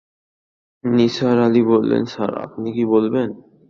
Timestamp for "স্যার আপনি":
2.05-2.67